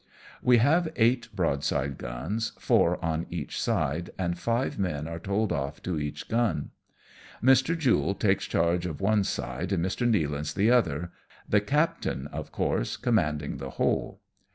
We 0.41 0.57
haTe 0.57 0.91
eight 0.95 1.29
broadside 1.35 1.99
guns, 1.99 2.53
four 2.57 2.97
on 3.05 3.27
each 3.29 3.61
side, 3.61 4.09
and 4.17 4.35
five 4.35 4.79
men 4.79 5.07
are 5.07 5.19
told 5.19 5.51
off 5.53 5.79
to 5.83 5.99
each 5.99 6.27
gun. 6.27 6.71
Mr. 7.43 7.77
Jule 7.77 8.15
takes 8.15 8.45
charge 8.47 8.87
of 8.87 8.99
one 8.99 9.23
side 9.23 9.71
and 9.71 9.85
Mr. 9.85 10.09
Nealance 10.11 10.55
the 10.55 10.71
other, 10.71 11.11
the 11.47 11.61
captain, 11.61 12.25
of 12.29 12.51
course, 12.51 12.97
commanding 12.97 13.57
the 13.57 13.69
whole. 13.77 14.21